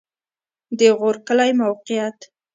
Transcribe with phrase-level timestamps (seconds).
[0.77, 2.17] د غور کلی موقعیت